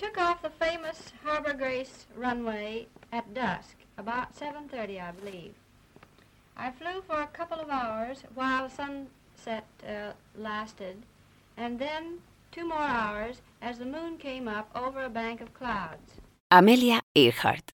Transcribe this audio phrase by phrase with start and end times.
[0.00, 5.52] took off the famous Harbor Grace runway at dusk, about 7.30, I believe.
[6.56, 11.02] I flew for a couple of hours while sunset uh, lasted,
[11.58, 16.12] and then two more hours as the moon came up over a bank of clouds.
[16.50, 17.70] Amelia Earhart.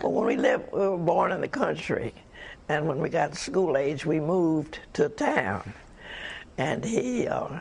[0.00, 2.14] Well, when we lived, we were born in the country,
[2.68, 5.74] and when we got school age, we moved to town.
[6.58, 7.58] And he uh,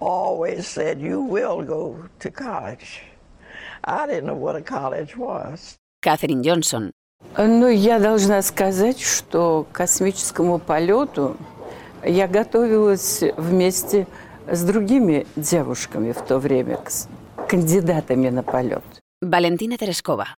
[0.00, 3.02] always said, "You will go to college."
[3.83, 5.77] I didn't know what a college was.
[6.01, 6.91] Katherine Johnson.
[7.37, 11.37] Ну, я должна сказать, что к космическому полету
[12.03, 14.07] я готовилась вместе
[14.47, 17.07] с другими девушками в то время, с
[17.47, 18.83] кандидатами на полет.
[19.23, 20.35] Valentina Tereskova.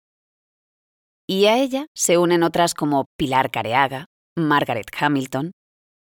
[1.28, 4.06] Y a ella se unen otras como Pilar Careaga,
[4.38, 5.52] Margaret Hamilton,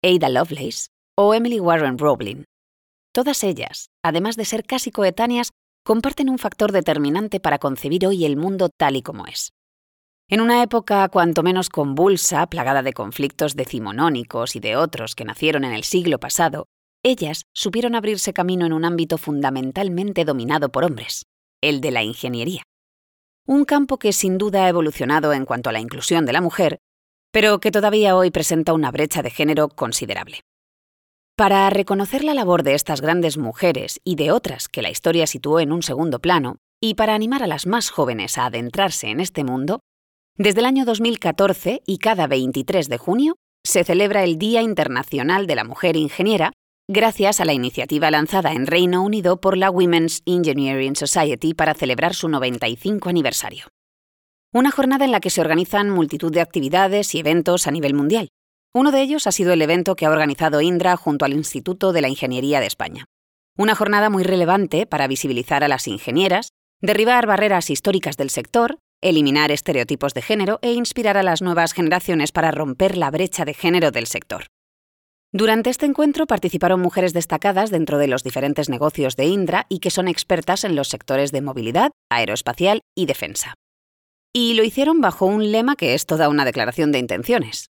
[0.03, 2.43] Ada Lovelace o Emily Warren Roebling.
[3.13, 5.51] Todas ellas, además de ser casi coetáneas,
[5.84, 9.52] comparten un factor determinante para concebir hoy el mundo tal y como es.
[10.28, 15.64] En una época cuanto menos convulsa, plagada de conflictos decimonónicos y de otros que nacieron
[15.64, 16.66] en el siglo pasado,
[17.02, 21.26] ellas supieron abrirse camino en un ámbito fundamentalmente dominado por hombres,
[21.60, 22.62] el de la ingeniería.
[23.44, 26.78] Un campo que sin duda ha evolucionado en cuanto a la inclusión de la mujer,
[27.32, 30.42] pero que todavía hoy presenta una brecha de género considerable.
[31.36, 35.60] Para reconocer la labor de estas grandes mujeres y de otras que la historia situó
[35.60, 39.42] en un segundo plano, y para animar a las más jóvenes a adentrarse en este
[39.42, 39.80] mundo,
[40.36, 45.54] desde el año 2014 y cada 23 de junio se celebra el Día Internacional de
[45.54, 46.52] la Mujer Ingeniera,
[46.86, 52.14] gracias a la iniciativa lanzada en Reino Unido por la Women's Engineering Society para celebrar
[52.14, 53.68] su 95 aniversario.
[54.52, 58.28] Una jornada en la que se organizan multitud de actividades y eventos a nivel mundial.
[58.74, 62.00] Uno de ellos ha sido el evento que ha organizado Indra junto al Instituto de
[62.00, 63.04] la Ingeniería de España.
[63.58, 69.50] Una jornada muy relevante para visibilizar a las ingenieras, derribar barreras históricas del sector, eliminar
[69.50, 73.90] estereotipos de género e inspirar a las nuevas generaciones para romper la brecha de género
[73.90, 74.46] del sector.
[75.34, 79.90] Durante este encuentro participaron mujeres destacadas dentro de los diferentes negocios de Indra y que
[79.90, 83.54] son expertas en los sectores de movilidad, aeroespacial y defensa.
[84.32, 87.71] Y lo hicieron bajo un lema que es toda una declaración de intenciones.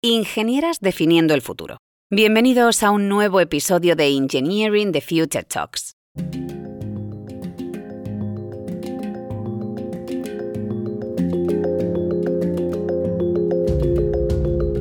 [0.00, 1.78] Ingenieras definiendo el futuro.
[2.08, 5.96] Bienvenidos a un nuevo episodio de Engineering the Future Talks.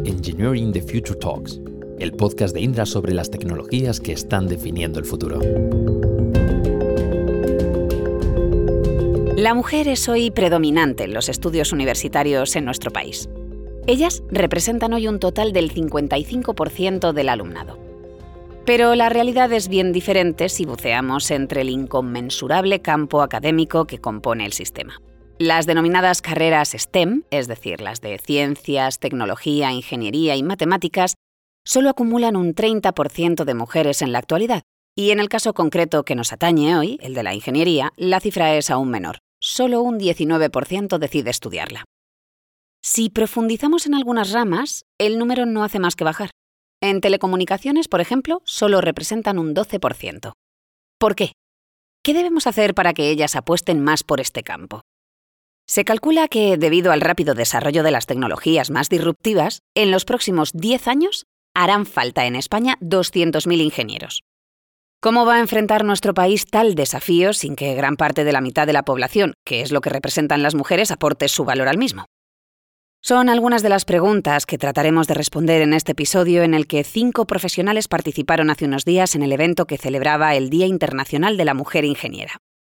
[0.05, 1.59] Engineering the Future Talks,
[1.97, 5.39] el podcast de Indra sobre las tecnologías que están definiendo el futuro.
[9.35, 13.27] La mujer es hoy predominante en los estudios universitarios en nuestro país.
[13.87, 17.79] Ellas representan hoy un total del 55% del alumnado.
[18.65, 24.45] Pero la realidad es bien diferente si buceamos entre el inconmensurable campo académico que compone
[24.45, 25.01] el sistema.
[25.39, 31.13] Las denominadas carreras STEM, es decir, las de ciencias, tecnología, ingeniería y matemáticas,
[31.63, 34.63] solo acumulan un 30% de mujeres en la actualidad,
[34.97, 38.53] y en el caso concreto que nos atañe hoy, el de la ingeniería, la cifra
[38.55, 39.19] es aún menor.
[39.39, 41.85] Solo un 19% decide estudiarla.
[42.89, 46.29] Si profundizamos en algunas ramas, el número no hace más que bajar.
[46.81, 50.31] En telecomunicaciones, por ejemplo, solo representan un 12%.
[50.97, 51.33] ¿Por qué?
[52.01, 54.83] ¿Qué debemos hacer para que ellas apuesten más por este campo?
[55.67, 60.53] Se calcula que, debido al rápido desarrollo de las tecnologías más disruptivas, en los próximos
[60.53, 64.21] 10 años harán falta en España 200.000 ingenieros.
[65.01, 68.65] ¿Cómo va a enfrentar nuestro país tal desafío sin que gran parte de la mitad
[68.65, 72.05] de la población, que es lo que representan las mujeres, aporte su valor al mismo?
[73.01, 76.83] Son algunas de las preguntas que trataremos de responder en este episodio en el que
[76.83, 81.45] cinco profesionales participaron hace unos días en el evento que celebraba el Día Internacional de
[81.45, 82.37] la Mujer Ingeniera.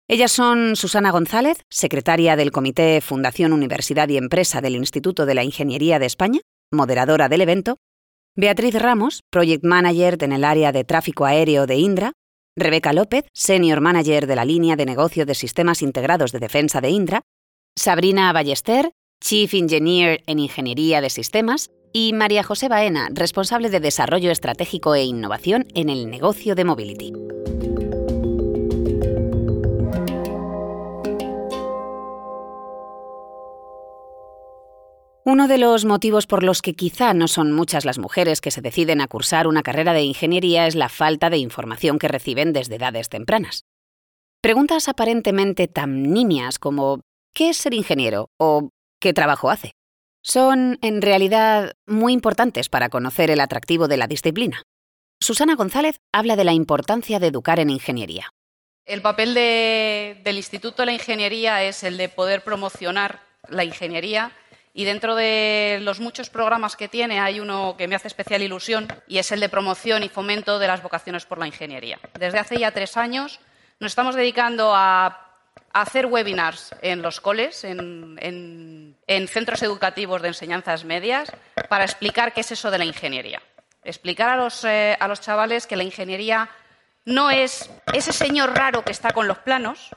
[0.09, 5.45] Ellas son Susana González, secretaria del Comité Fundación Universidad y Empresa del Instituto de la
[5.45, 6.41] Ingeniería de España,
[6.73, 7.77] moderadora del evento,
[8.35, 12.13] Beatriz Ramos, Project Manager en el área de tráfico aéreo de Indra,
[12.57, 16.91] Rebeca López, Senior Manager de la línea de negocio de sistemas integrados de defensa de
[16.91, 17.23] Indra,
[17.77, 24.31] Sabrina Ballester, Chief Engineer en Ingeniería de Sistemas, y María José Baena, responsable de Desarrollo
[24.31, 27.13] Estratégico e Innovación en el negocio de Mobility.
[35.25, 38.63] Uno de los motivos por los que quizá no son muchas las mujeres que se
[38.63, 42.77] deciden a cursar una carrera de ingeniería es la falta de información que reciben desde
[42.77, 43.65] edades tempranas.
[44.41, 47.01] Preguntas aparentemente tan nimias como
[47.35, 48.31] ¿qué es ser ingeniero?
[48.39, 49.73] o ¿qué trabajo hace?
[50.23, 54.63] Son, en realidad, muy importantes para conocer el atractivo de la disciplina.
[55.21, 58.31] Susana González habla de la importancia de educar en ingeniería.
[58.85, 64.33] El papel del Instituto de la Ingeniería es el de poder promocionar la ingeniería
[64.73, 68.89] y dentro de los muchos programas que tiene hay uno que me hace especial ilusión
[69.07, 71.99] y es el de promoción y fomento de las vocaciones por la ingeniería.
[72.19, 73.41] Desde hace ya tres años
[73.81, 75.28] nos estamos dedicando a
[75.73, 78.97] hacer webinars en los coles, en,
[79.29, 81.33] centros educativos de enseñanzas medias,
[81.69, 83.43] para explicar qué es eso de la ingeniería.
[83.85, 86.49] Explicar a los, eh, a los chavales que la ingeniería
[87.05, 89.91] no es ese señor raro que está con los planos,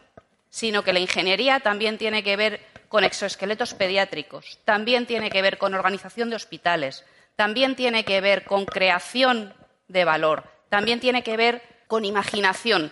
[0.49, 5.57] sino que la ingeniería también tiene que ver con exoesqueletos pediátricos, también tiene que ver
[5.57, 9.53] con organización de hospitales, también tiene que ver con creación
[9.87, 12.91] de valor, también tiene que ver con imaginación,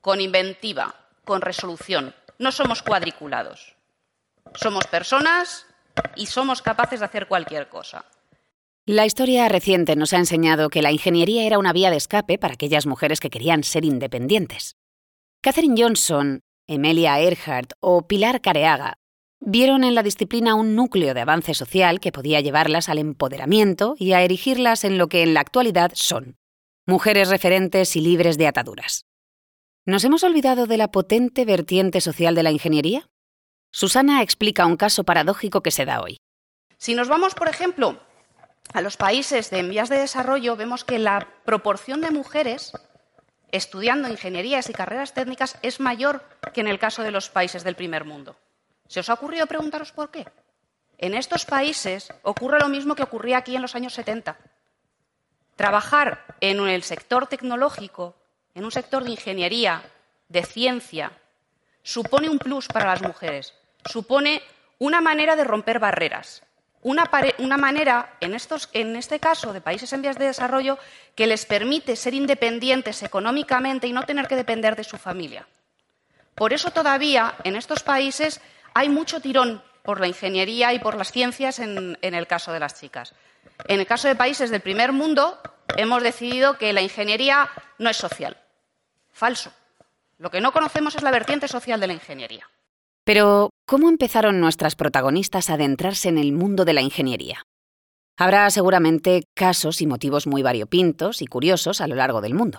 [0.00, 0.94] con inventiva,
[1.28, 2.14] con resolución.
[2.38, 3.76] No somos cuadriculados.
[4.54, 5.66] Somos personas
[6.16, 8.06] y somos capaces de hacer cualquier cosa.
[8.86, 12.54] La historia reciente nos ha enseñado que la ingeniería era una vía de escape para
[12.54, 14.76] aquellas mujeres que querían ser independientes.
[15.42, 18.96] Catherine Johnson, Emilia Earhart o Pilar Careaga
[19.40, 24.12] vieron en la disciplina un núcleo de avance social que podía llevarlas al empoderamiento y
[24.12, 26.38] a erigirlas en lo que en la actualidad son,
[26.86, 29.07] mujeres referentes y libres de ataduras.
[29.88, 33.08] ¿Nos hemos olvidado de la potente vertiente social de la ingeniería?
[33.70, 36.20] Susana explica un caso paradójico que se da hoy.
[36.76, 37.98] Si nos vamos, por ejemplo,
[38.74, 42.72] a los países de vías de desarrollo, vemos que la proporción de mujeres
[43.50, 47.74] estudiando ingenierías y carreras técnicas es mayor que en el caso de los países del
[47.74, 48.36] primer mundo.
[48.88, 50.26] ¿Se os ha ocurrido preguntaros por qué?
[50.98, 54.36] En estos países ocurre lo mismo que ocurría aquí en los años 70.
[55.56, 58.17] Trabajar en el sector tecnológico
[58.58, 59.84] en un sector de ingeniería,
[60.28, 61.12] de ciencia,
[61.80, 64.42] supone un plus para las mujeres, supone
[64.80, 66.42] una manera de romper barreras,
[66.82, 67.08] una,
[67.56, 68.36] manera, en,
[68.72, 70.76] en este caso de países en vías de desarrollo,
[71.14, 75.46] que les permite ser independientes económicamente y no tener que depender de su familia.
[76.34, 78.40] Por eso todavía en estos países
[78.74, 82.58] hay mucho tirón por la ingeniería y por las ciencias en, en, el caso de
[82.58, 83.14] las chicas.
[83.68, 85.40] En el caso de países del primer mundo,
[85.76, 88.36] hemos decidido que la ingeniería no es social.
[89.18, 89.50] Falso.
[90.18, 92.48] Lo que no conocemos es la vertiente social de la ingeniería.
[93.04, 97.42] Pero, ¿cómo empezaron nuestras protagonistas a adentrarse en el mundo de la ingeniería?
[98.16, 102.58] Habrá seguramente casos y motivos muy variopintos y curiosos a lo largo del mundo.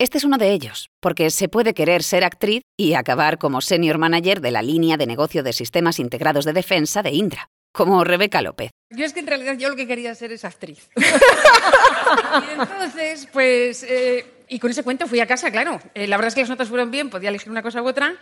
[0.00, 3.98] Este es uno de ellos, porque se puede querer ser actriz y acabar como senior
[3.98, 8.42] manager de la línea de negocio de sistemas integrados de defensa de Indra, como Rebeca
[8.42, 8.72] López.
[8.90, 10.90] Yo es que en realidad yo lo que quería ser es actriz.
[10.96, 15.80] y entonces, pues eh, y con ese cuento fui a casa, claro.
[15.94, 18.16] Eh, la verdad es que las notas fueron bien, podía elegir una cosa u otra,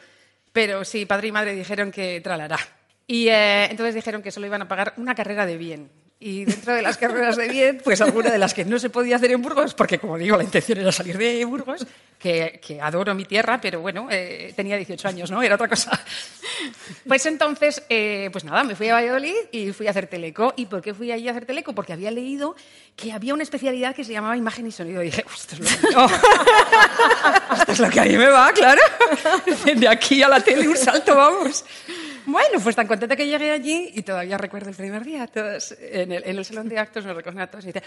[0.53, 2.59] pero sí, padre y madre dijeron que tralará.
[3.07, 5.91] Y eh, entonces dijeron que solo iban a pagar una carrera de bien.
[6.19, 9.17] Y dentro de las carreras de bien, pues alguna de las que no se podía
[9.17, 11.87] hacer en Burgos, porque como digo, la intención era salir de Burgos,
[12.19, 15.43] que, adoro mi tierra, pero bueno, eh, tenía 18 años, ¿no?
[15.43, 15.91] Era otra cosa.
[17.07, 20.55] Pues entonces, eh, pues nada, me fui a Valladolid y fui a hacer teleco.
[20.57, 21.75] ¿Y por qué fui allí a hacer teleco?
[21.75, 22.57] Porque había leído
[22.97, 25.03] que había una especialidad que se llamaba imagen y sonido.
[25.03, 26.15] Y dije, esto es lo que,
[27.61, 28.81] esto es lo que a mí me va, claro.
[29.77, 31.65] De aquí a la tele un salto, vamos.
[32.27, 36.11] Bueno, pues tan contenta que llegué allí y todavía recuerdo el primer día, todos en
[36.11, 37.85] el, salón de actos nos reconocen a todos y dicen,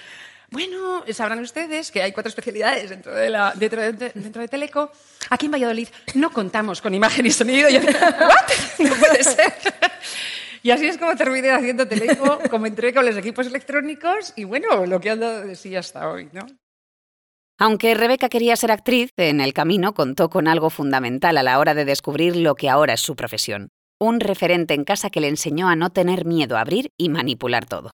[0.50, 4.92] bueno, sabrán ustedes que hay cuatro especialidades dentro de, la, dentro, de, Teleco.
[5.30, 7.70] Aquí en Valladolid no contamos con imagen y sonido.
[7.70, 8.80] Y yo, ¿what?
[8.80, 9.54] No puede ser.
[10.64, 14.86] Y así es como terminé haciendo Teleco, como entré con los equipos electrónicos y bueno,
[14.86, 16.46] lo que han dado de sí hasta hoy, ¿no?
[17.58, 21.74] Aunque Rebeca quería ser actriz, en el camino contó con algo fundamental a la hora
[21.74, 25.68] de descubrir lo que ahora es su profesión un referente en casa que le enseñó
[25.68, 27.92] a no tener miedo a abrir y manipular todo.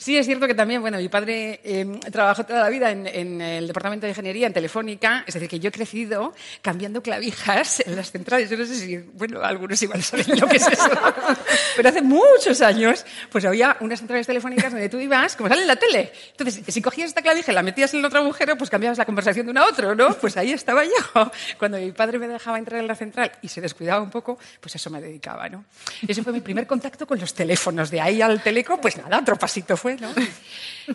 [0.00, 3.66] Sí, es cierto que también, bueno, mi padre em, trabajó toda la vida en, el
[3.66, 8.10] departamento de ingeniería, en Telefónica, es decir, que yo he crecido cambiando clavijas en las
[8.10, 8.48] centrales.
[8.48, 10.88] Yo no sé si, bueno, algunos igual saben lo que es eso,
[11.76, 15.68] pero hace muchos años, pues había unas centrales telefónicas donde tú ibas, como sale en
[15.68, 16.10] la tele.
[16.30, 19.04] Entonces, si cogías esta clavija y la metías en el otro agujero, pues cambiabas la
[19.04, 20.14] conversación de uno a otro, ¿no?
[20.14, 21.30] Pues ahí estaba yo.
[21.58, 24.74] Cuando mi padre me dejaba entrar en la central y se descuidaba un poco, pues
[24.74, 25.66] eso me dedicaba, ¿no?
[26.08, 27.90] Ese fue mi primer contacto con los teléfonos.
[27.90, 29.89] De ahí al teleco, pues nada, otro pasito fue.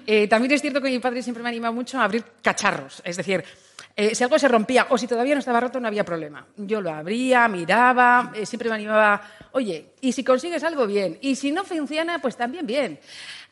[0.07, 3.01] Eh, también es cierto que mi padre siempre me anima mucho a abrir cacharros.
[3.05, 3.45] Es decir,
[3.95, 6.45] eh, si algo se rompía o si todavía no estaba roto, no había problema.
[6.57, 9.21] Yo lo abría, miraba, eh, siempre me animaba,
[9.53, 11.17] oye, y si consigues algo, bien.
[11.21, 12.99] Y si no funciona, pues también bien.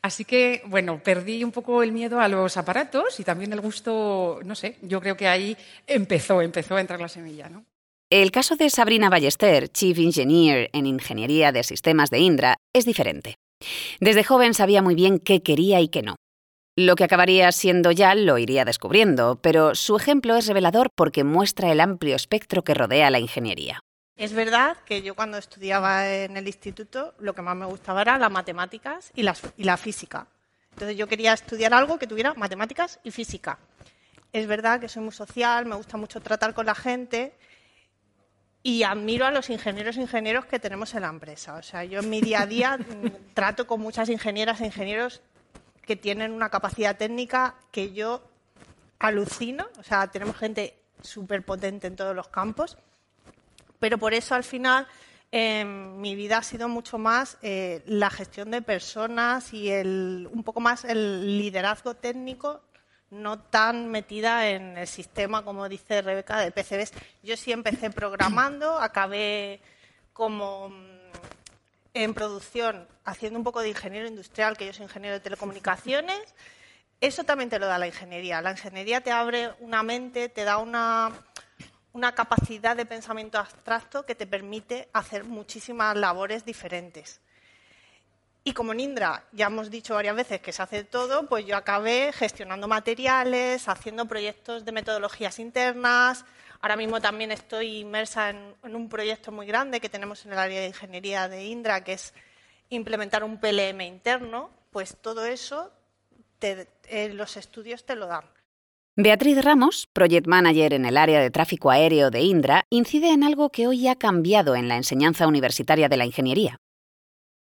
[0.02, 4.42] Así que, bueno, perdí un poco el miedo a los aparatos y también el gusto,
[4.44, 5.56] no sé, yo creo que ahí
[5.88, 7.64] empezó, empezó a entrar la semilla, ¿no?
[8.10, 13.38] El caso de Sabrina Ballester, Chief Engineer en Ingeniería de Sistemas de Indra, es diferente.
[14.00, 16.15] Desde joven sabía muy bien qué quería y qué no.
[16.75, 21.72] Lo que acabaría siendo ya lo iría descubriendo, pero su ejemplo es revelador porque muestra
[21.72, 23.79] el amplio espectro que rodea la ingeniería.
[24.15, 28.17] Es verdad que yo cuando estudiaba en el instituto lo que más me gustaba era
[28.17, 30.27] las matemáticas y, y la física.
[30.72, 33.60] Entonces yo quería estudiar algo que tuviera matemáticas y física.
[34.32, 37.34] Es verdad que soy muy social, me gusta mucho tratar con la gente
[38.65, 41.55] y admiro a los ingenieros e ingenieros que tenemos en la empresa.
[41.55, 42.79] O sea, yo en mi día a día
[43.34, 45.22] trato con muchas ingenieras e ingenieros
[45.86, 48.24] que tienen una capacidad técnica que yo
[49.00, 49.67] alucino.
[49.77, 52.77] O sea, tenemos gente súper potente en todos los campos.
[53.79, 54.88] Pero por eso al final
[55.29, 60.41] em, mi vida ha sido mucho más eh, la gestión de personas y el, un
[60.43, 62.62] poco más el liderazgo técnico
[63.13, 66.91] no tan metida en el sistema, como dice Rebeca, de PCBs.
[67.22, 69.62] Yo sí empecé programando, acabé
[70.12, 71.00] como mm,
[71.93, 76.22] en producción haciendo un poco de ingeniero industrial, que yo soy ingeniero de telecomunicaciones.
[77.00, 78.41] Eso también te lo da la ingeniería.
[78.41, 81.12] La ingeniería te abre una mente, te da una,
[81.91, 87.20] una capacidad de pensamiento abstracto que te permite hacer muchísimas labores diferentes.
[88.46, 91.56] Y como en Indra ya hemos dicho varias veces que se hace todo, pues yo
[91.56, 96.26] acabé gestionando materiales, haciendo proyectos de metodologías internas.
[96.60, 100.60] Ahora mismo también estoy inmersa en, un proyecto muy grande que tenemos en el área
[100.60, 102.14] de ingeniería de Indra, que es
[102.70, 104.50] implementar un PLM interno.
[104.72, 105.72] Pues todo eso
[106.42, 108.26] eh, los estudios te lo dan.
[108.96, 113.50] Beatriz Ramos, Project Manager en el área de tráfico aéreo de Indra, incide en algo
[113.50, 116.60] que hoy ha cambiado en la enseñanza universitaria de la ingeniería.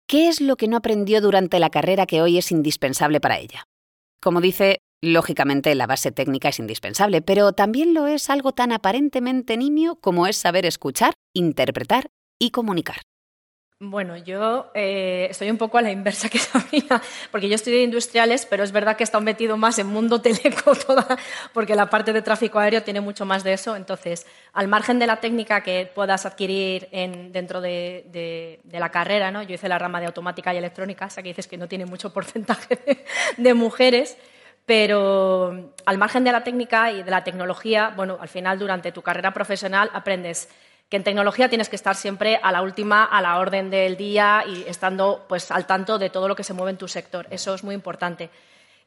[0.06, 3.64] ¿Qué es lo que no aprendió durante la carrera que hoy es indispensable para ella?
[4.20, 9.56] Como dice, lógicamente la base técnica es indispensable, pero también lo es algo tan aparentemente
[9.56, 13.00] nimio como es saber escuchar, interpretar y comunicar.
[13.84, 18.46] Bueno, yo eh, estoy un poco a la inversa que sabía, porque yo estudié industriales,
[18.46, 20.72] pero es verdad que he estado metido más en mundo teleco
[21.52, 23.74] porque la parte de tráfico aéreo tiene mucho más de eso.
[23.74, 29.42] Entonces, al margen de la técnica que puedas adquirir dentro de, la carrera, ¿no?
[29.42, 31.84] yo hice la rama de automática y electrónica, o sea que dices que no tiene
[31.84, 33.04] mucho porcentaje
[33.36, 34.16] de, mujeres,
[34.64, 39.02] pero al margen de la técnica y de la tecnología, bueno, al final durante tu
[39.02, 40.48] carrera profesional aprendes
[40.92, 44.44] que en tecnología tienes que estar siempre a la última, a la orden del día
[44.46, 47.26] y estando pues, al tanto de todo lo que se mueve en tu sector.
[47.30, 48.28] Eso es muy importante.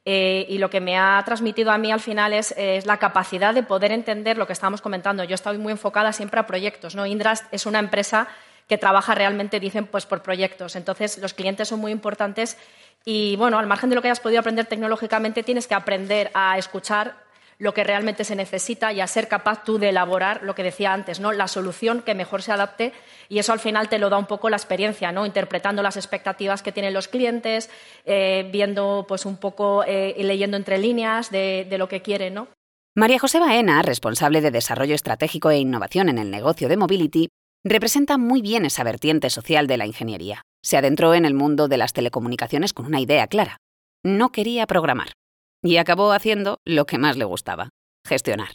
[0.06, 2.54] Eh, y lo que me ha transmitido a mí al final es,
[2.86, 5.24] la capacidad de poder entender lo que estábamos comentando.
[5.24, 6.94] Yo estoy muy enfocada siempre a proyectos.
[6.94, 7.08] ¿no?
[7.08, 8.28] Indras es una empresa
[8.70, 10.76] que trabaja realmente, dicen, pues por proyectos.
[10.76, 12.56] Entonces, los clientes son muy importantes
[13.04, 16.60] y, bueno, al margen de lo que hayas podido aprender tecnológicamente, tienes que aprender a
[16.60, 17.25] escuchar
[17.58, 20.94] lo que realmente se necesita y a ser capaz tú de elaborar lo que decía
[20.94, 21.32] antes, ¿no?
[21.32, 22.94] la solución que mejor se adapte
[23.30, 25.26] y eso al final te lo da un poco la experiencia, ¿no?
[25.26, 27.70] interpretando las expectativas que tienen los clientes,
[28.06, 32.34] eh, viendo pues un poco eh, y leyendo entre líneas de, lo que quieren.
[32.34, 32.48] ¿no?
[32.96, 37.30] María José Baena, responsable de Desarrollo Estratégico e Innovación en el negocio de Mobility,
[37.64, 40.44] representa muy bien esa vertiente social de la ingeniería.
[40.62, 43.58] Se adentró en el mundo de las telecomunicaciones con una idea clara.
[44.04, 45.14] No quería programar
[45.62, 47.70] y acabó haciendo lo que más le gustaba,
[48.06, 48.50] gestionar.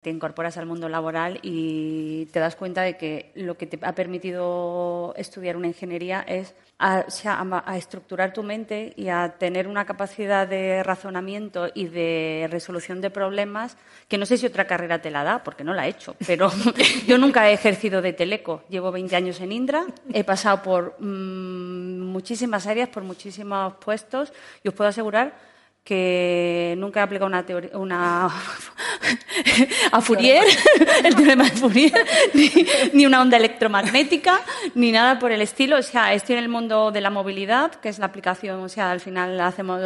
[0.00, 3.94] Te incorporas al mundo laboral y te das cuenta de que lo que te ha
[3.94, 10.82] permitido estudiar una ingeniería es a, estructurar tu mente y a tener una capacidad de
[10.82, 13.76] razonamiento y de resolución de problemas
[14.08, 16.50] que no sé si otra carrera te la da, porque no la he hecho, pero
[17.06, 18.64] yo nunca he ejercido de teleco.
[18.68, 24.68] Llevo 20 años en Indra, he pasado por mm, muchísimas áreas, por muchísimos puestos y
[24.68, 25.53] os puedo asegurar
[25.84, 28.26] que nunca he aplicado una teoría, una
[29.92, 30.44] a Fourier,
[31.04, 32.06] el teorema de Fourier,
[32.94, 34.40] ni, una onda electromagnética,
[34.74, 35.76] ni nada por el estilo.
[35.76, 38.90] O sea, estoy en el mundo de la movilidad, que es la aplicación, o sea,
[38.90, 39.80] al final hacemos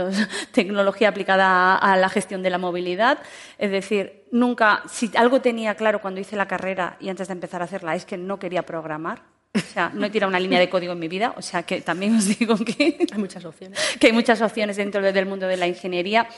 [0.52, 3.18] tecnología aplicada a la gestión de la movilidad.
[3.58, 7.60] Es decir, nunca, si algo tenía claro cuando hice la carrera y antes de empezar
[7.60, 10.68] a hacerla, es que no quería programar o sea, no he tirado una línea de
[10.68, 13.78] código en mi vida, o sea que también os digo que hay muchas opciones.
[14.00, 16.28] Que hay muchas opciones dentro del mundo de la ingeniería.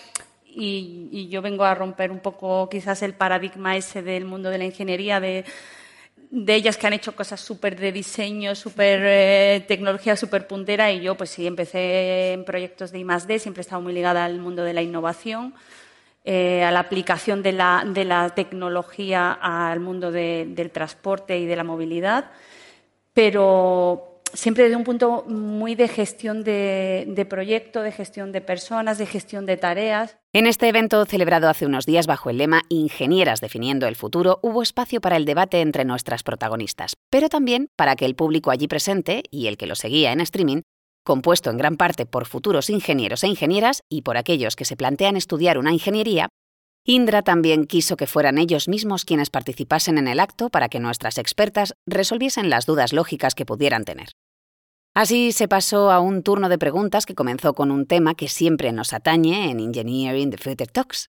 [0.45, 4.64] Y, yo vengo a romper un poco quizás el paradigma ese del mundo de la
[4.64, 5.45] ingeniería, de,
[6.31, 11.02] de ellas que han hecho cosas súper de diseño, súper eh, tecnología súper puntera y
[11.02, 14.64] yo pues sí, empecé en proyectos de I+.D., siempre he estado muy ligada al mundo
[14.64, 15.55] de la innovación,
[16.25, 21.57] eh, a la aplicación de la, de la, tecnología al mundo del transporte y de
[21.57, 22.31] la movilidad
[23.20, 28.96] pero siempre desde un punto muy de gestión de, de, proyecto, de gestión de personas,
[28.96, 30.16] de gestión de tareas.
[30.32, 34.62] En este evento celebrado hace unos días bajo el lema Ingenieras definiendo el futuro, hubo
[34.62, 39.22] espacio para el debate entre nuestras protagonistas, pero también para que el público allí presente
[39.30, 40.62] y el que lo seguía en streaming
[41.04, 45.16] compuesto en gran parte por futuros ingenieros e ingenieras y por aquellos que se plantean
[45.16, 46.28] estudiar una ingeniería,
[46.84, 51.18] Indra también quiso que fueran ellos mismos quienes participasen en el acto para que nuestras
[51.18, 54.08] expertas resolviesen las dudas lógicas que pudieran tener.
[54.94, 58.72] Así se pasó a un turno de preguntas que comenzó con un tema que siempre
[58.72, 61.10] nos atañe en Engineering the Future Talks.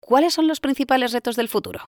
[0.00, 1.86] ¿Cuáles son los principales retos del futuro?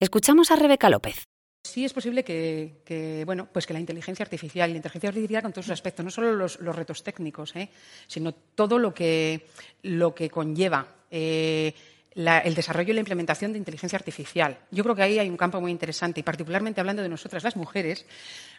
[0.00, 1.24] Escuchamos a Rebeca López.
[1.62, 5.66] Sí es posible que, bueno, pues que la inteligencia artificial la inteligencia artificial con todos
[5.66, 7.68] sus aspectos, no solo los, retos técnicos, ¿eh?
[8.06, 9.46] sino todo lo que,
[9.82, 11.74] lo que conlleva eh,
[12.14, 14.58] el desarrollo y la implementación de inteligencia artificial.
[14.70, 17.56] Yo creo que ahí hay un campo muy interesante y particularmente hablando de nosotras las
[17.56, 18.04] mujeres,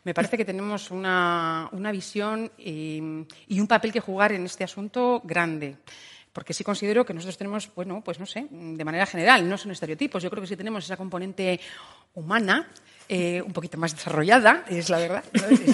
[0.04, 5.78] me parece que tenemos una, visión y, un papel que jugar en este asunto grande.
[6.32, 9.72] Porque sí considero que nosotros tenemos, bueno, pues no sé, de manera general, no son
[9.72, 11.60] estereotipos, yo creo que sí tenemos esa componente
[12.14, 12.70] humana
[13.10, 15.26] eh, un poquito más desarrollada, es la verdad.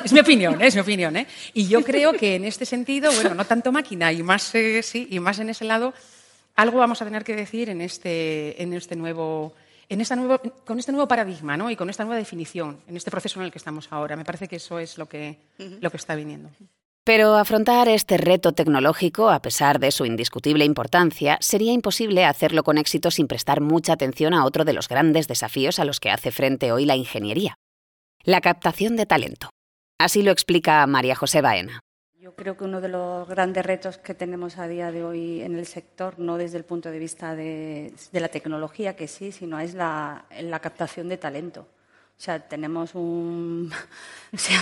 [0.04, 1.16] Es, mi opinión, es mi opinión.
[1.16, 1.28] ¿eh?
[1.54, 5.08] Y yo creo que en este sentido, bueno, no tanto máquina y más, eh, sí,
[5.12, 5.94] y más en ese lado,
[6.58, 9.54] algo vamos a tener que decir en este, en este nuevo,
[9.88, 11.70] en esta nuevo, con este nuevo paradigma ¿no?
[11.72, 14.16] y con esta nueva definición, en este proceso en el que estamos ahora.
[14.16, 16.50] Me parece que eso es lo que, lo que está viniendo.
[17.06, 22.78] Pero afrontar este reto tecnológico, a pesar de su indiscutible importancia, sería imposible hacerlo con
[22.78, 26.32] éxito sin prestar mucha atención a otro de los grandes desafíos a los que hace
[26.32, 27.56] frente hoy la ingeniería,
[28.24, 29.52] la captación de talento.
[30.00, 31.80] Así lo explica María José Baena.
[32.28, 35.56] Yo creo que uno de los grandes retos que tenemos a día de hoy en
[35.56, 39.74] el sector, no desde el punto de vista de, la tecnología, que sí, sino es
[39.74, 40.26] la,
[40.62, 41.62] captación de talento.
[41.62, 43.72] O sea, tenemos un.
[44.34, 44.62] O sea,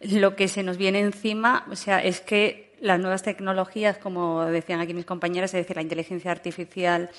[0.00, 4.80] lo que se nos viene encima, o sea, es que las nuevas tecnologías, como decían
[4.80, 7.10] aquí mis compañeras, es decir, la inteligencia artificial,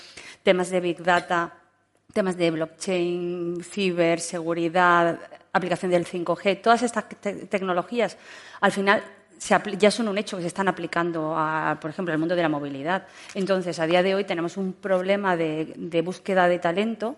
[0.41, 1.59] temas de big data,
[2.11, 5.19] temas de blockchain, ciberseguridad,
[5.51, 7.05] aplicación del 5G, todas estas
[7.49, 8.17] tecnologías,
[8.59, 9.03] al final
[9.77, 12.49] ya son un hecho que se están aplicando, a, por ejemplo, al mundo de la
[12.49, 13.07] movilidad.
[13.33, 17.15] Entonces, a día de hoy tenemos un problema de, búsqueda de talento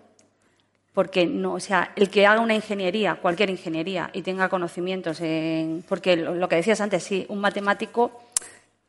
[0.92, 5.84] porque no, o sea, el que haga una ingeniería, cualquier ingeniería, y tenga conocimientos en,
[5.86, 8.22] porque lo, que decías antes, sí, un matemático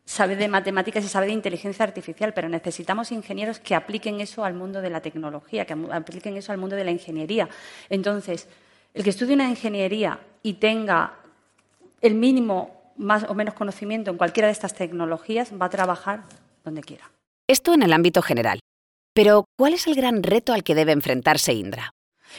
[0.05, 4.53] sabe de matemáticas y sabe de inteligencia artificial, pero necesitamos ingenieros que apliquen eso al
[4.53, 7.49] mundo de la tecnología, que apliquen eso al mundo de la ingeniería.
[7.89, 8.47] Entonces,
[8.93, 11.13] el que estudie una ingeniería y tenga
[12.01, 16.23] el mínimo más o menos conocimiento en cualquiera de estas tecnologías va a trabajar
[16.63, 17.09] donde quiera.
[17.47, 18.59] Esto en el ámbito general.
[19.13, 21.91] Pero, ¿cuál es el gran reto al que debe enfrentarse Indra?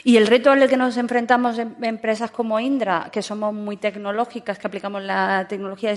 [0.04, 4.58] Y el reto al que nos enfrentamos en empresas como Indra, que somos muy tecnológicas,
[4.58, 5.94] que aplicamos la tecnología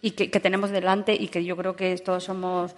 [0.00, 2.74] y que, tenemos delante y que yo creo que todos somos,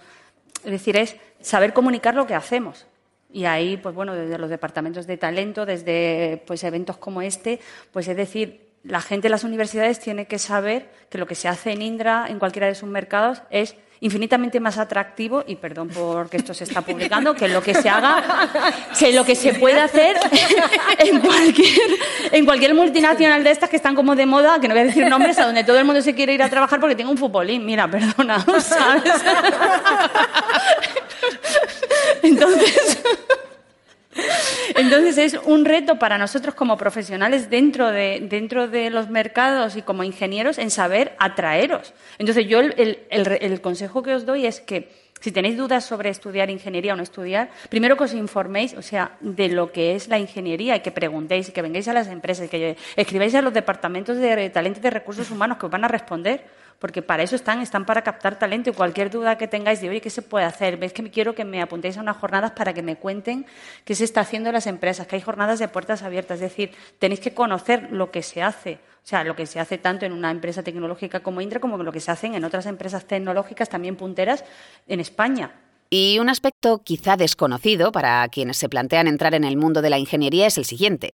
[0.63, 2.85] es decir, es saber comunicar lo que hacemos.
[3.31, 7.59] Y ahí, pues bueno, desde los departamentos de talento, desde pues eventos como este,
[7.91, 11.47] pues es decir, la gente de las universidades tiene que saber que lo que se
[11.47, 16.37] hace en Indra, en cualquiera de sus mercados, es infinitamente más atractivo, y perdón porque
[16.37, 18.23] esto se está publicando, que lo que se haga,
[18.97, 20.17] que lo que se puede hacer
[20.99, 21.89] en cualquier,
[22.31, 25.07] en cualquier multinacional de estas que están como de moda, que no voy a decir
[25.07, 27.65] nombres, a donde todo el mundo se quiere ir a trabajar porque tiene un futbolín.
[27.65, 29.13] Mira, perdona, ¿sabes?
[32.21, 33.01] Entonces...
[34.75, 39.81] Entonces es un reto para nosotros como profesionales dentro de, dentro de los mercados y
[39.81, 41.93] como ingenieros en saber atraeros.
[42.17, 46.93] Entonces yo el, consejo que os doy es que si tenéis dudas sobre estudiar ingeniería
[46.93, 50.75] o no estudiar, primero que os informéis, o sea, de lo que es la ingeniería
[50.75, 54.17] y que preguntéis y que vengáis a las empresas y que escribáis a los departamentos
[54.17, 56.45] de talento y de recursos humanos que os van a responder
[56.79, 60.01] porque para eso están, están para captar talento y cualquier duda que tengáis de, oye,
[60.01, 60.77] ¿qué se puede hacer?
[60.77, 63.45] ¿Veis que me quiero que me apuntéis a unas jornadas para que me cuenten
[63.83, 66.35] qué se está haciendo en las empresas, que hay jornadas de puertas abiertas?
[66.35, 69.77] Es decir, tenéis que conocer lo que se hace, o sea, lo que se hace
[69.77, 73.05] tanto en una empresa tecnológica como Indra como lo que se hace en otras empresas
[73.05, 74.43] tecnológicas también punteras
[74.87, 75.51] en España.
[75.89, 79.97] Y un aspecto quizá desconocido para quienes se plantean entrar en el mundo de la
[79.97, 81.11] ingeniería es el siguiente.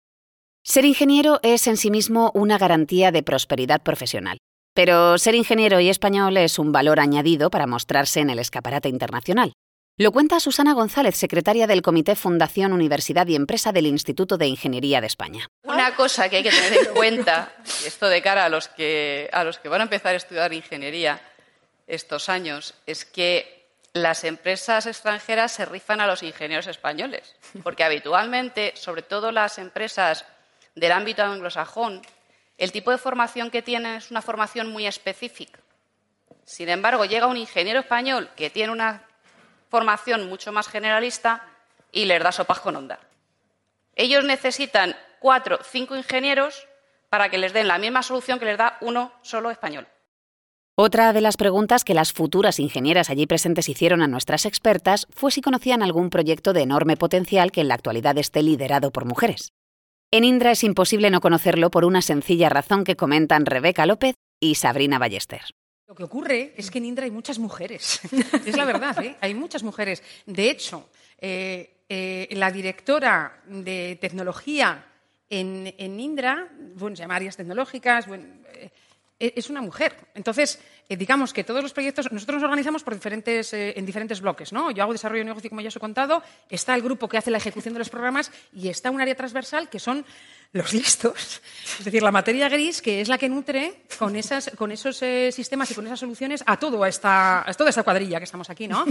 [0.63, 4.37] Ser ingeniero es en sí mismo una garantía de prosperidad profesional.
[4.73, 9.53] Pero ser ingeniero y español es un valor añadido para mostrarse en el escaparate internacional.
[9.97, 15.01] Lo cuenta Susana González, secretaria del Comité Fundación Universidad y Empresa del Instituto de Ingeniería
[15.01, 15.47] de España.
[15.63, 17.53] Una cosa que hay que tener en cuenta,
[17.83, 20.53] y esto de cara a los, que, a los que van a empezar a estudiar
[20.53, 21.21] ingeniería
[21.85, 28.71] estos años, es que las empresas extranjeras se rifan a los ingenieros españoles, porque habitualmente,
[28.75, 30.25] sobre todo las empresas
[30.75, 32.01] del ámbito anglosajón,
[32.61, 35.59] el tipo de formación que tienen es una formación muy específica.
[36.45, 39.01] Sin embargo, llega un ingeniero español que tiene una
[39.69, 41.43] formación mucho más generalista
[41.91, 42.99] y les da sopas con onda.
[43.95, 46.67] Ellos necesitan cuatro, cinco ingenieros
[47.09, 49.87] para que les den la misma solución que les da uno solo español.
[50.75, 55.31] Otra de las preguntas que las futuras ingenieras allí presentes hicieron a nuestras expertas fue
[55.31, 59.51] si conocían algún proyecto de enorme potencial que en la actualidad esté liderado por mujeres.
[60.13, 64.55] En Indra es imposible no conocerlo por una sencilla razón que comentan Rebeca López y
[64.55, 65.39] Sabrina Ballester.
[65.87, 68.01] Lo que ocurre es que en Indra hay muchas mujeres.
[68.45, 69.15] es la verdad, ¿eh?
[69.21, 70.03] hay muchas mujeres.
[70.25, 74.85] De hecho, eh, eh, la directora de tecnología
[75.29, 78.69] en, Indra, bueno, se llama áreas tecnológicas, e,
[79.21, 79.95] es una mujer.
[80.15, 84.19] Entonces, eh, digamos que todos los proyectos, nosotros nos organizamos por diferentes, eh, en diferentes
[84.19, 84.51] bloques.
[84.51, 84.71] ¿no?
[84.71, 87.31] Yo hago desarrollo de negocio, como ya os he contado, está el grupo que hace
[87.31, 90.05] la ejecución de los programas y está un área transversal que son
[90.53, 91.41] los listos.
[91.79, 95.31] Es decir, la materia gris, que es la que nutre con, esas, con esos eh,
[95.31, 98.67] sistemas y con esas soluciones a, todo esta, a toda esta cuadrilla que estamos aquí.
[98.67, 98.85] ¿no?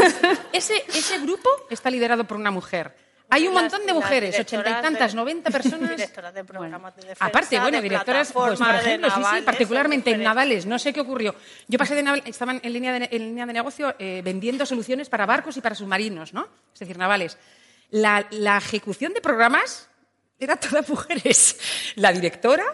[0.52, 3.11] ese, ese grupo está liderado por una mujer.
[3.32, 5.90] Hay un montón de mujeres, ochenta y tantas, noventa personas.
[5.90, 10.22] Directoras de programas de defensa, Aparte, bueno, directoras, pues, por ejemplo, sí, sí, particularmente en
[10.22, 10.66] navales.
[10.66, 11.34] No sé qué ocurrió.
[11.66, 15.08] Yo pasé de naval, estaban en línea de, en línea de negocio eh, vendiendo soluciones
[15.08, 16.46] para barcos y para submarinos, ¿no?
[16.74, 17.38] Es decir, navales.
[17.88, 19.88] La, la ejecución de programas
[20.44, 21.58] era todas mujeres.
[21.96, 22.64] La directora,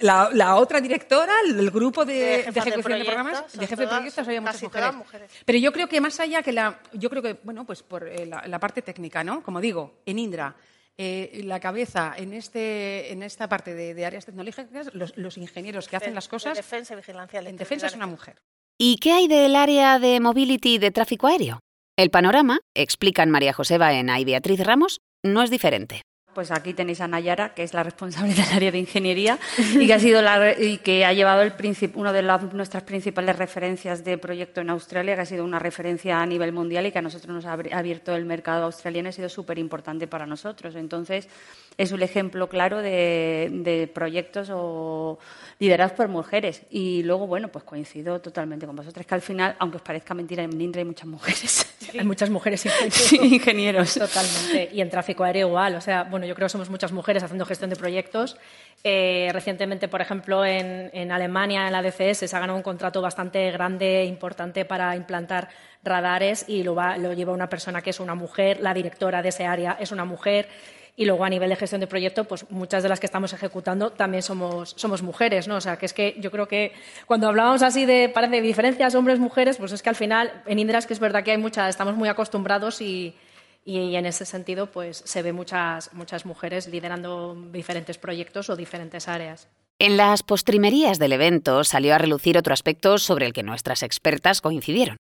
[0.00, 4.94] la, otra directora, el grupo de, ejecución de, programas, de jefe de proyectos, había muchas
[4.94, 5.30] mujeres.
[5.44, 8.26] Pero yo creo que más allá que la, yo creo que, bueno, pues por eh,
[8.26, 9.42] la, parte técnica, ¿no?
[9.42, 10.54] Como digo, en Indra,
[10.96, 16.14] eh, la cabeza en, este, en esta parte de, áreas tecnológicas, los, ingenieros que hacen
[16.14, 16.56] las cosas.
[16.56, 17.40] defensa y vigilancia.
[17.40, 18.36] En defensa es una mujer.
[18.78, 21.60] ¿Y qué hay del área de mobility de tráfico aéreo?
[21.96, 26.02] El panorama, explican María Joseba en y Beatriz Ramos, no es diferente
[26.34, 29.38] pues aquí tenéis a Nayara, que es la responsable del área de ingeniería
[29.74, 31.52] y que ha sido la, y que ha llevado el
[31.94, 36.26] una de nuestras principales referencias de proyecto en Australia, que ha sido una referencia a
[36.26, 39.58] nivel mundial y que a nosotros nos ha abierto el mercado australiano, ha sido súper
[39.58, 40.74] importante para nosotros.
[40.74, 41.28] Entonces,
[41.76, 45.18] es un ejemplo claro de, proyectos o
[45.58, 46.62] liderados por mujeres.
[46.70, 50.42] Y luego, bueno, pues coincido totalmente con vosotros, que al final, aunque os parezca mentira,
[50.42, 51.70] en Indra hay muchas mujeres.
[51.96, 52.66] Hay muchas mujeres
[53.12, 53.94] ingenieros.
[53.94, 54.70] Totalmente.
[54.72, 55.76] Y en tráfico aéreo igual.
[55.76, 58.36] O sea, bueno, yo creo que somos muchas mujeres haciendo gestión de proyectos.
[58.82, 63.00] Eh, recientemente, por ejemplo, en, en, Alemania, en la DCS, se ha ganado un contrato
[63.00, 65.48] bastante grande, e importante para implantar
[65.82, 69.28] radares y lo, va, lo lleva una persona que es una mujer, la directora de
[69.28, 70.48] ese área es una mujer
[70.96, 73.90] y luego a nivel de gestión de proyecto, pues muchas de las que estamos ejecutando
[73.90, 75.56] también somos, somos mujeres, ¿no?
[75.56, 76.72] O sea, que es que yo creo que
[77.06, 80.86] cuando hablábamos así de, parece, diferencias hombres-mujeres, pues es que al final en Indra es
[80.86, 83.14] que es verdad que hay muchas, estamos muy acostumbrados y,
[83.64, 89.08] y en ese sentido pues se ve muchas, muchas mujeres liderando diferentes proyectos o diferentes
[89.08, 89.48] áreas.
[89.78, 94.40] En las postrimerías del evento salió a relucir otro aspecto sobre el que nuestras expertas
[94.40, 94.96] coincidieron.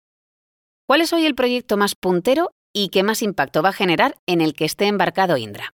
[0.87, 4.41] ¿Cuál es hoy el proyecto más puntero y qué más impacto va a generar en
[4.41, 5.73] el que esté embarcado Indra?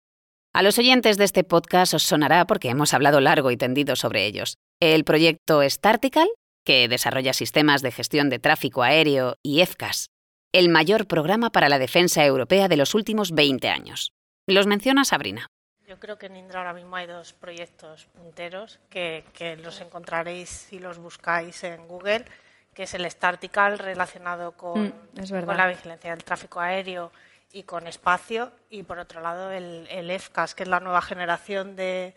[0.53, 4.25] A los oyentes de este podcast os sonará porque hemos hablado largo y tendido sobre
[4.25, 4.57] ellos.
[4.81, 6.27] El proyecto Startical,
[6.65, 10.07] que desarrolla sistemas de gestión de tráfico aéreo, y EFCAS,
[10.51, 14.13] el mayor programa para la defensa europea de los últimos 20 años.
[14.47, 15.47] Los menciona Sabrina.
[15.87, 19.23] Yo creo que en Indra ahora mismo hay dos proyectos punteros que,
[19.61, 22.25] los encontraréis si los buscáis en Google,
[22.73, 27.11] que es el Startical relacionado con, mm, con la vigilancia del tráfico aéreo
[27.51, 31.75] y con espacio, y por otro lado el, el EFCAS, que es la nueva generación
[31.75, 32.13] de,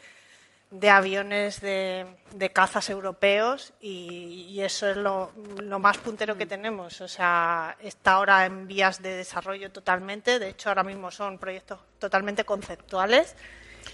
[0.75, 5.31] de aviones de, de, cazas europeos y, eso es lo,
[5.63, 7.01] lo, más puntero que tenemos.
[7.01, 10.41] O sea, está ahora en vías de desarrollo totalmente.
[10.41, 13.37] De hecho, ahora mismo son proyectos totalmente conceptuales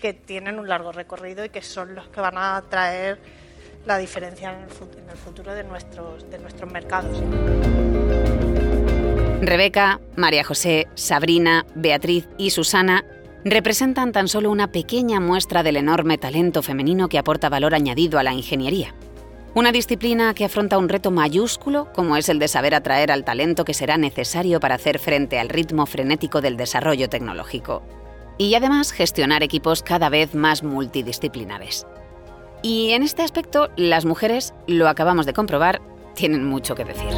[0.01, 3.19] que tienen un largo recorrido y que son los que van a traer
[3.85, 7.23] la diferencia en el, en el futuro de nuestros, de nuestros mercados.
[9.43, 13.05] Rebeca, María José, Sabrina, Beatriz y Susana
[13.44, 18.22] representan tan solo una pequeña muestra del enorme talento femenino que aporta valor añadido a
[18.22, 18.94] la ingeniería.
[19.55, 23.64] Una disciplina que afronta un reto mayúsculo como es el de saber atraer al talento
[23.64, 27.83] que será necesario para hacer frente al ritmo frenético del desarrollo tecnológico.
[28.38, 31.87] Y además gestionar equipos cada vez más multidisciplinares.
[32.62, 35.81] Y en este aspecto, las mujeres, lo acabamos de comprobar,
[36.14, 37.09] tienen mucho que decir.